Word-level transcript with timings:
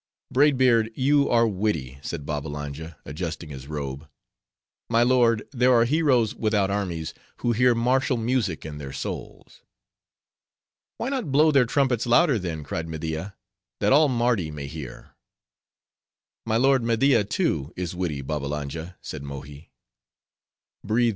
"Braid 0.31 0.57
Beard, 0.57 0.91
you 0.95 1.29
are 1.29 1.47
witty," 1.47 1.99
said 2.01 2.25
Babbbalanja, 2.25 2.97
adjusting 3.05 3.49
his 3.51 3.67
robe. 3.67 4.09
"My 4.89 5.03
lord, 5.03 5.43
there 5.51 5.71
are 5.75 5.85
heroes 5.85 6.33
without 6.33 6.71
armies, 6.71 7.13
who 7.41 7.51
hear 7.51 7.75
martial 7.75 8.17
music 8.17 8.65
in 8.65 8.79
their 8.79 8.93
souls." 8.93 9.61
"Why 10.97 11.09
not 11.09 11.31
blow 11.31 11.51
their 11.51 11.65
trumpets 11.65 12.07
louder, 12.07 12.39
then," 12.39 12.63
cried 12.63 12.87
Media, 12.87 13.35
that 13.79 13.93
all 13.93 14.07
Mardi 14.09 14.49
may 14.49 14.65
hear?" 14.65 15.11
"My 16.47 16.57
lord 16.57 16.81
Media, 16.81 17.23
too, 17.23 17.71
is 17.75 17.93
witty, 17.95 18.23
Babbalanja," 18.23 18.97
said 19.03 19.21
Mohi. 19.21 19.69